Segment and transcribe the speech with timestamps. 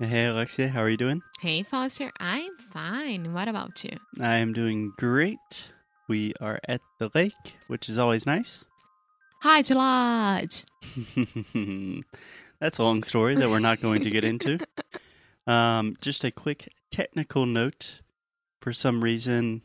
[0.00, 1.22] Hey, Alexia, how are you doing?
[1.40, 3.32] Hey, Foster, I'm fine.
[3.32, 3.96] What about you?
[4.20, 5.68] I am doing great.
[6.08, 7.32] We are at the lake,
[7.68, 8.64] which is always nice.
[9.42, 10.64] Hi, Lodge.
[12.60, 14.58] That's a long story that we're not going to get into.
[15.46, 18.00] Um, just a quick technical note.
[18.62, 19.60] For some reason,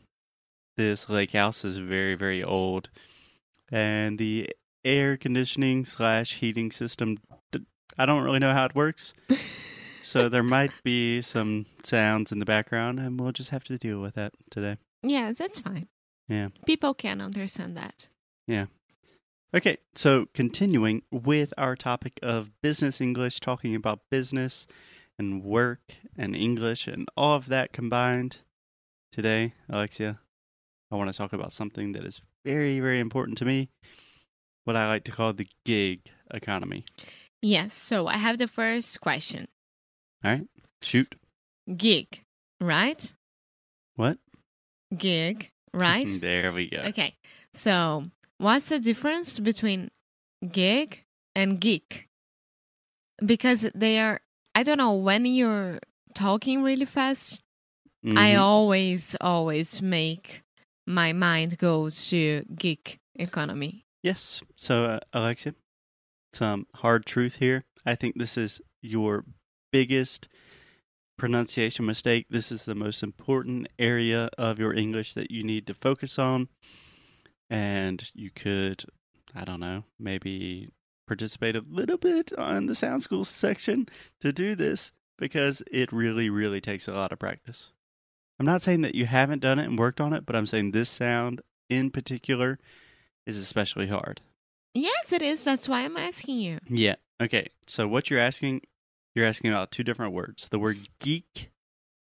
[0.76, 2.90] this lake house is very, very old,
[3.72, 4.50] and the
[4.84, 7.16] air conditioning slash heating system,
[7.96, 9.14] I don't really know how it works.
[10.10, 14.00] so there might be some sounds in the background, and we'll just have to deal
[14.00, 14.76] with that today.
[15.04, 15.86] Yes, that's fine.
[16.28, 16.48] Yeah.
[16.66, 18.08] People can understand that.
[18.48, 18.66] Yeah.
[19.54, 24.66] Okay, so continuing with our topic of business English, talking about business
[25.16, 28.38] and work and English and all of that combined.
[29.12, 30.18] Today, Alexia,
[30.90, 33.68] I want to talk about something that is very, very important to me
[34.64, 36.00] what I like to call the gig
[36.32, 36.84] economy.
[37.42, 39.48] Yes, so I have the first question
[40.24, 40.46] All right,
[40.82, 41.14] shoot.
[41.76, 42.22] gig,
[42.60, 43.12] right?
[43.96, 44.18] What?
[44.96, 46.08] Gig, right?
[46.20, 46.78] there we go.
[46.88, 47.14] okay,
[47.54, 48.04] so
[48.38, 49.90] what's the difference between
[50.50, 52.08] gig and geek?
[53.24, 54.20] Because they are,
[54.54, 55.78] I don't know, when you're
[56.14, 57.42] talking really fast,
[58.04, 58.40] I Mhm.
[58.40, 60.42] always, always make
[60.86, 63.84] my mind go to geek economy.
[64.02, 64.42] Yes.
[64.56, 65.54] So, uh, Alexia,
[66.32, 67.64] some hard truth here.
[67.84, 69.24] I think this is your
[69.72, 70.28] biggest
[71.18, 72.26] pronunciation mistake.
[72.30, 76.48] This is the most important area of your English that you need to focus on.
[77.48, 78.84] And you could,
[79.34, 80.68] I don't know, maybe
[81.06, 83.88] participate a little bit on the sound school section
[84.20, 87.70] to do this because it really, really takes a lot of practice.
[88.38, 90.70] I'm not saying that you haven't done it and worked on it, but I'm saying
[90.70, 92.58] this sound in particular
[93.26, 94.22] is especially hard.
[94.72, 95.44] Yes, it is.
[95.44, 96.58] That's why I'm asking you.
[96.68, 96.94] Yeah.
[97.20, 97.48] Okay.
[97.66, 98.62] So what you're asking,
[99.14, 100.48] you're asking about two different words.
[100.48, 101.50] The word geek,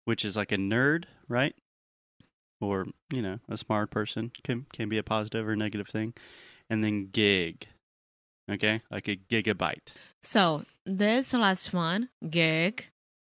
[0.05, 1.55] which is like a nerd, right?
[2.59, 6.13] Or, you know, a smart person can can be a positive or negative thing.
[6.69, 7.67] And then gig.
[8.49, 8.81] Okay?
[8.91, 9.93] Like a gigabyte.
[10.21, 12.85] So this last one, gig,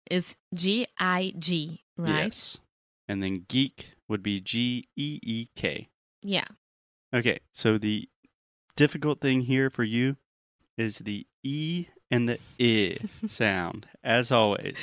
[0.09, 2.25] is G I G, right?
[2.25, 2.57] Yes.
[3.07, 5.89] And then geek would be G E E K.
[6.23, 6.45] Yeah.
[7.13, 8.09] Okay, so the
[8.75, 10.17] difficult thing here for you
[10.77, 14.77] is the E and the I sound, as always.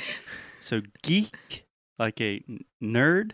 [0.61, 1.65] So geek,
[1.99, 2.43] like a
[2.81, 3.31] nerd,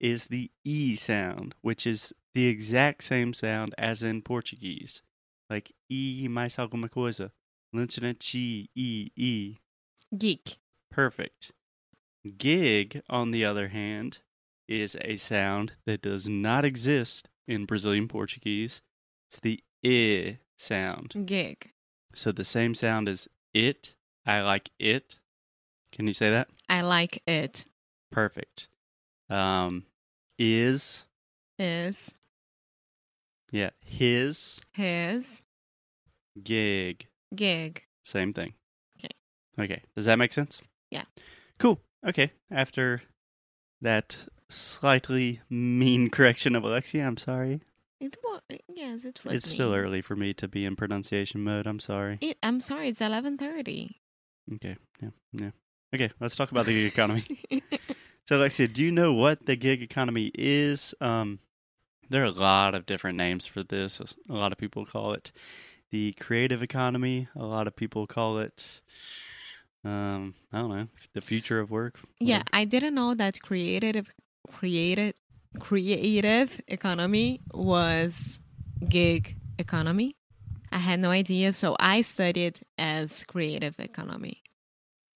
[0.00, 5.02] is the E sound, which is the exact same sound as in Portuguese.
[5.50, 7.32] Like E mais alguma coisa.
[7.74, 9.56] Lynchina chi E E.
[10.16, 10.56] Geek.
[10.90, 11.52] Perfect.
[12.36, 14.18] Gig, on the other hand,
[14.68, 18.82] is a sound that does not exist in Brazilian Portuguese.
[19.30, 21.26] It's the I sound.
[21.26, 21.72] Gig.
[22.14, 23.94] So the same sound as it.
[24.26, 25.16] I like it.
[25.92, 26.48] Can you say that?
[26.68, 27.64] I like it.
[28.10, 28.68] Perfect.
[29.30, 29.84] Um,
[30.38, 31.04] is
[31.58, 32.14] Is
[33.50, 35.42] yeah his his
[36.42, 37.06] gig.
[37.34, 37.82] gig.
[38.04, 38.54] Same thing.
[38.98, 39.14] Okay.
[39.58, 39.82] Okay.
[39.96, 40.60] Does that make sense?
[40.90, 41.04] Yeah.
[41.58, 41.80] Cool.
[42.06, 42.32] Okay.
[42.50, 43.02] After
[43.80, 44.16] that
[44.50, 47.60] slightly mean correction of Alexia, I'm sorry.
[48.00, 49.34] It was yes, it was.
[49.34, 51.66] it's still early for me to be in pronunciation mode.
[51.66, 52.18] I'm sorry.
[52.20, 52.88] It, I'm sorry.
[52.88, 54.00] It's eleven thirty.
[54.54, 54.76] Okay.
[55.02, 55.08] Yeah.
[55.32, 55.50] Yeah.
[55.94, 56.10] Okay.
[56.20, 57.24] Let's talk about the gig economy.
[58.28, 60.94] So, Alexia, do you know what the gig economy is?
[61.00, 61.38] Um,
[62.10, 64.00] there are a lot of different names for this.
[64.00, 65.32] A lot of people call it
[65.90, 67.28] the creative economy.
[67.34, 68.82] A lot of people call it,
[69.82, 72.00] um, I don't know, the future of work.
[72.20, 74.12] yeah, I didn't know that creative,
[74.46, 75.14] creative,
[75.58, 78.40] creative economy was
[78.88, 80.16] gig economy.
[80.70, 84.42] I had no idea, so I studied as creative economy.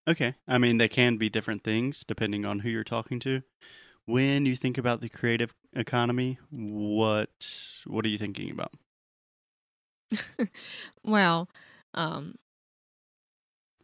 [0.08, 0.34] Okay.
[0.48, 3.42] I mean, they can be different things depending on who you're talking to.
[4.04, 7.30] When you think about the creative economy, what
[7.86, 8.72] what are you thinking about?
[11.04, 11.48] well,
[11.94, 12.34] um,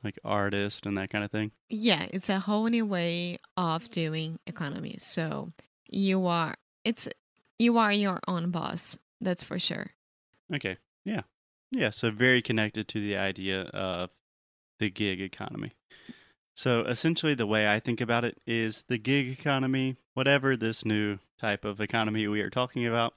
[0.03, 1.53] Like artist and that kind of thing?
[1.69, 4.97] yeah, it's a whole new way of doing economy.
[4.99, 5.53] So
[5.89, 6.55] you are
[6.85, 7.09] it's
[7.59, 8.99] you are your own boss.
[9.21, 9.91] That's for sure.
[10.55, 10.77] Okay.
[11.05, 11.23] Yeah.
[11.71, 11.91] Yeah.
[11.91, 14.11] So very connected to the idea of
[14.79, 15.73] the gig economy.
[16.57, 21.19] So essentially, the way I think about it is the gig economy, whatever this new
[21.41, 23.15] type of economy we are talking about,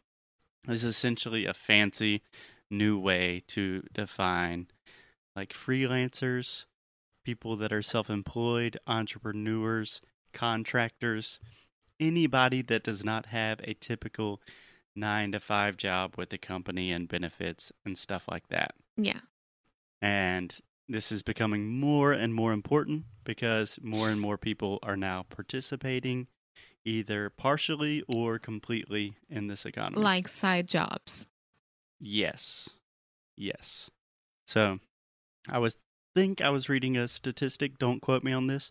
[0.68, 2.22] is essentially a fancy
[2.70, 4.68] new way to define
[5.36, 6.66] like freelancers,
[7.26, 10.02] people that are self employed, entrepreneurs,
[10.34, 11.40] contractors,
[12.02, 14.42] anybody that does not have a typical
[14.96, 18.74] nine to five job with the company and benefits and stuff like that.
[18.98, 19.22] Yeah.
[20.02, 20.54] And
[20.90, 26.28] this is becoming more and more important because more and more people are now participating
[26.84, 30.04] either partially or completely in this economy.
[30.04, 31.28] Like side jobs.
[32.00, 32.70] Yes.
[33.38, 33.90] Yes.
[34.48, 34.80] So
[35.48, 35.78] I was
[36.14, 38.70] think I was reading a statistic, don't quote me on this,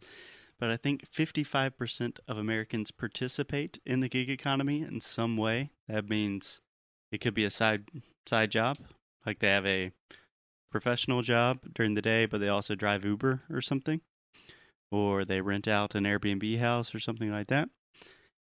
[0.60, 5.70] but I think 55% of Americans participate in the gig economy in some way.
[5.88, 6.60] That means
[7.10, 7.86] it could be a side
[8.26, 8.76] side job,
[9.24, 9.92] like they have a
[10.70, 14.02] professional job during the day, but they also drive Uber or something,
[14.92, 17.70] or they rent out an Airbnb house or something like that.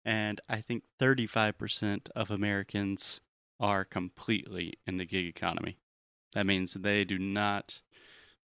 [0.03, 3.21] And I think 35% of Americans
[3.59, 5.77] are completely in the gig economy.
[6.33, 7.81] That means they do not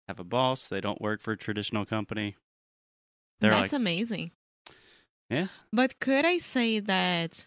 [0.07, 2.37] have a boss, they don't work for a traditional company.
[3.45, 4.31] They're That's like, amazing.
[5.29, 5.49] Yeah.
[5.71, 7.47] But could I say that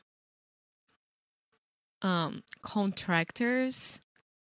[2.04, 4.00] um contractors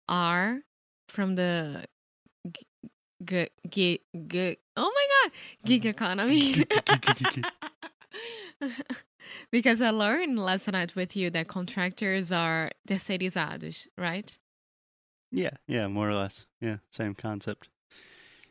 [0.08, 0.62] are
[1.10, 1.84] from the
[3.26, 5.32] g- g- g- oh my god
[5.66, 6.56] gig economy
[9.52, 14.38] because I learned last night with you that contractors are terceirizados, right?
[15.30, 16.48] Yeah, yeah, more or less.
[16.62, 17.68] Yeah, same concept.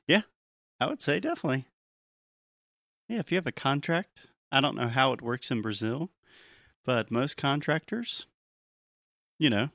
[0.06, 0.22] Yeah,
[0.78, 1.64] I would say definitely.
[3.08, 4.20] Yeah, if you have a contract,
[4.50, 6.10] I don't know how it works in Brazil,
[6.84, 8.26] but most contractors,
[9.38, 9.70] you know,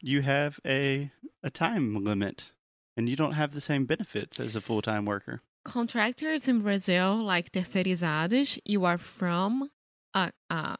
[0.00, 1.10] you have a
[1.42, 2.52] a time limit
[2.96, 5.42] and you don't have the same benefits as a full-time worker.
[5.64, 9.70] Contractors in Brazil, like terceirizados, you are from
[10.14, 10.76] a a,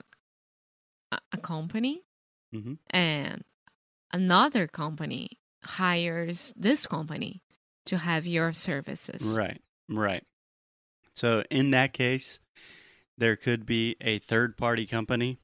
[1.33, 2.03] a- company
[2.55, 2.79] Mhm.
[2.91, 3.45] and
[4.13, 7.43] another company hires this company
[7.87, 9.37] to have your services.
[9.37, 10.25] Right, right.
[11.15, 12.41] So in that case,
[13.17, 15.39] there could be a third party company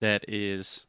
[0.00, 0.86] that is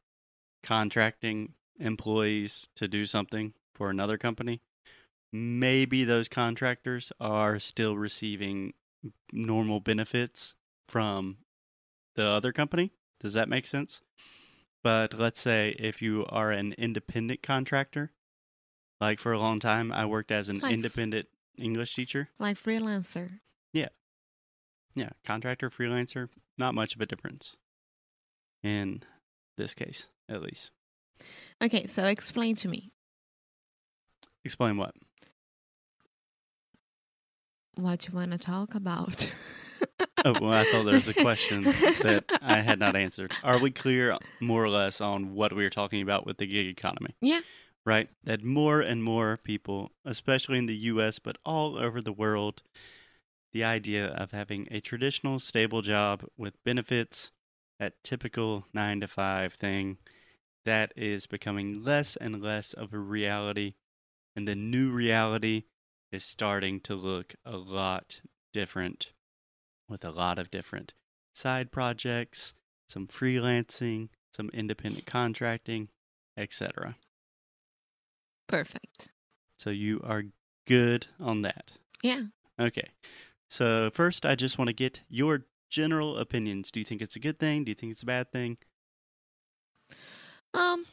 [0.64, 4.62] contracting employees to do something for another company.
[5.32, 8.74] Maybe those contractors are still receiving
[9.32, 10.56] normal benefits
[10.88, 11.38] from
[12.16, 12.92] the other company.
[13.20, 14.02] Does that make sense?
[14.84, 18.12] But let's say if you are an independent contractor,
[19.02, 21.28] like for a long time, I worked as an Like- independent
[21.58, 22.30] English teacher.
[22.40, 23.40] Like freelancer.
[23.74, 23.90] Yeah,
[25.26, 27.56] contractor, freelancer, not much of a difference
[28.64, 29.04] in
[29.58, 30.72] this case, at least.
[31.62, 32.92] Okay, so explain to me
[34.44, 34.94] Explain what?
[37.78, 39.30] what you want to talk about.
[40.24, 43.32] Oh, well, I thought there was a question that I had not answered.
[43.44, 46.68] Are we clear, more or less, on what we were talking about with the gig
[46.68, 47.16] economy?
[47.22, 47.42] Yeah.
[47.86, 48.10] Right?
[48.24, 52.64] That more and more people, especially in the US, but all over the world,
[53.56, 57.32] the idea of having a traditional, stable job with benefits,
[57.80, 59.98] that typical nine to five thing,
[60.66, 63.76] that is becoming less and less of a reality.
[64.36, 65.64] And the new reality
[66.12, 68.20] is starting to look a lot
[68.52, 69.14] different
[69.88, 70.92] with a lot of different
[71.34, 72.54] side projects,
[72.90, 75.88] some freelancing, some independent contracting,
[76.36, 76.98] etc.
[78.48, 79.14] Perfect.
[79.58, 80.24] So you are
[80.68, 81.72] good on that.
[82.04, 82.24] Yeah.
[82.60, 82.90] Okay.
[83.50, 86.72] So first I just want to get your general opinions.
[86.72, 87.64] Do you think it's a good thing?
[87.64, 88.58] Do you think it's a bad thing?
[90.54, 90.86] Um,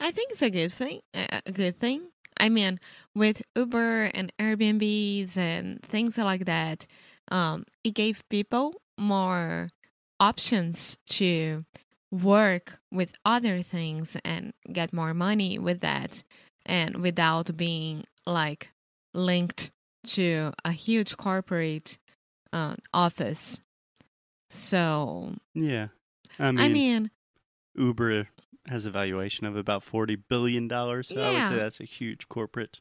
[0.00, 1.00] I think it's a good thing.
[1.12, 2.08] A good thing.
[2.38, 2.80] I mean,
[3.14, 6.86] with Uber and Airbnbs and things like that,
[7.30, 9.70] um, it gave people more
[10.18, 11.64] options to
[12.10, 16.24] work with other things and get more money with that,
[16.64, 18.70] and without being like
[19.12, 19.70] linked
[20.06, 21.98] to a huge corporate
[22.52, 23.60] uh, office.
[24.50, 25.88] So, Yeah.
[26.38, 27.10] I mean, I mean,
[27.76, 28.28] Uber
[28.66, 31.08] has a valuation of about 40 billion dollars.
[31.08, 32.80] So I would say that's a huge corporate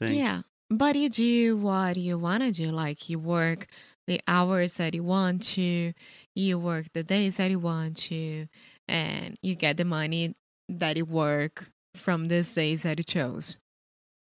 [0.00, 0.18] thing.
[0.18, 0.42] Yeah.
[0.70, 2.70] But you do what you want to do.
[2.70, 3.66] Like you work
[4.06, 5.92] the hours that you want to,
[6.34, 8.48] you work the days that you want to,
[8.86, 10.34] and you get the money
[10.68, 13.56] that you work from these days that you chose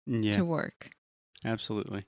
[0.07, 0.33] Yeah.
[0.33, 0.91] to work.
[1.45, 2.05] Absolutely.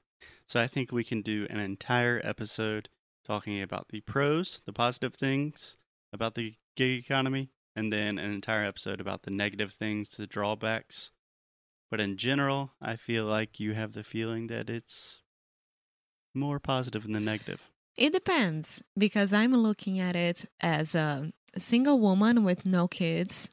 [0.47, 2.89] So I think we can do an entire episode
[3.27, 5.77] talking about the pros, the positive things
[6.13, 11.11] about the gig economy, and then an entire episode about the negative things, the drawbacks.
[11.91, 15.23] But in general, I feel like you have the feeling that it's
[16.35, 17.61] more positive than the negative.
[17.97, 23.51] It depends because I'm looking at it as a single woman with no kids.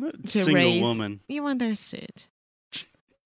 [0.00, 1.20] To Single raise- woman.
[1.28, 2.26] You understood.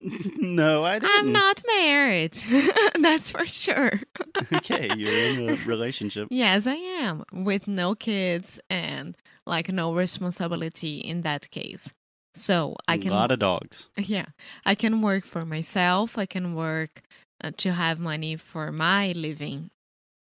[0.01, 1.11] No, I didn't.
[1.19, 2.35] I'm not married.
[3.01, 4.01] That's for sure.
[4.53, 6.29] okay, you're in a relationship.
[6.31, 11.93] Yes, I am with no kids and like no responsibility in that case.
[12.35, 13.89] So I can A lot of dogs.
[13.97, 14.27] Yeah,
[14.65, 16.17] I can work for myself.
[16.17, 17.03] I can work
[17.43, 19.71] uh, to have money for my living.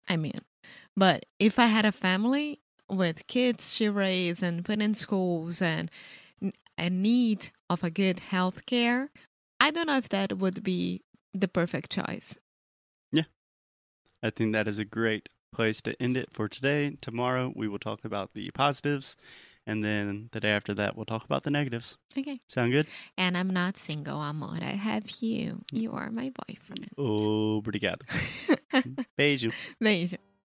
[0.08, 0.40] I mean,
[0.96, 2.60] but if I had a family
[2.90, 5.90] with kids to raise and put in schools and
[6.76, 9.10] a need of a good health care,
[9.62, 12.36] I don't know if that would be the perfect choice.
[13.12, 13.28] Yeah.
[14.20, 16.96] I think that is a great place to end it for today.
[17.00, 19.16] Tomorrow we will talk about the positives,
[19.64, 21.96] and then the day after that we'll talk about the negatives.
[22.18, 22.40] Okay.
[22.48, 22.88] Sound good?
[23.16, 24.58] And I'm not single, amor.
[24.60, 25.62] I have you.
[25.72, 25.80] Mm.
[25.80, 26.88] You are my boyfriend.
[26.98, 28.02] Oh, obrigado.
[29.16, 29.52] Beijo.
[29.80, 30.16] Beijo.